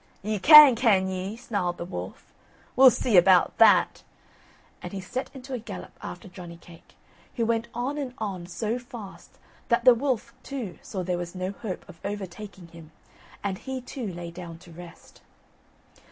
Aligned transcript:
"Ye 0.23 0.39
can, 0.39 0.75
can 0.75 1.07
ye?" 1.09 1.35
snarled 1.37 1.77
the 1.77 1.85
wolf, 1.85 2.33
"we'll 2.75 2.89
see 2.89 3.17
about 3.17 3.55
that!" 3.59 4.01
And 4.81 4.93
he 4.93 4.99
set 4.99 5.29
into 5.35 5.53
a 5.53 5.59
gallop 5.59 5.91
after 6.01 6.27
Johnny 6.27 6.57
cake, 6.57 6.95
who 7.35 7.45
went 7.45 7.67
on 7.75 7.99
and 7.99 8.15
on 8.17 8.47
so 8.47 8.79
fast 8.79 9.37
that 9.69 9.85
the 9.85 9.93
wolf 9.93 10.33
too 10.41 10.79
saw 10.81 11.03
there 11.03 11.19
was 11.19 11.35
no 11.35 11.51
hope 11.51 11.87
of 11.87 11.99
overtaking 12.03 12.69
him, 12.69 12.89
and 13.43 13.59
he 13.59 13.79
too 13.79 14.07
lay 14.11 14.31
down 14.31 14.57
to 14.57 14.71
rest. 14.71 15.21